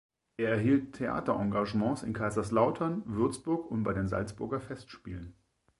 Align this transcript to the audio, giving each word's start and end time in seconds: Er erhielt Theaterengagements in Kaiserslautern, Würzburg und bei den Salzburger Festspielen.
Er 0.37 0.49
erhielt 0.49 0.93
Theaterengagements 0.93 2.01
in 2.01 2.11
Kaiserslautern, 2.13 3.03
Würzburg 3.05 3.69
und 3.69 3.83
bei 3.83 3.93
den 3.93 4.07
Salzburger 4.07 4.59
Festspielen. 4.59 5.35